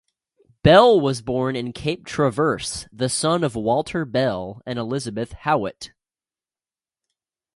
Bell 0.63 0.99
was 0.99 1.21
born 1.21 1.55
in 1.55 1.73
Cape 1.73 2.07
Traverse, 2.07 2.87
the 2.91 3.07
son 3.07 3.43
of 3.43 3.53
Walter 3.53 4.03
Bell 4.03 4.59
and 4.65 4.79
Elizabeth 4.79 5.33
Howatt. 5.43 5.91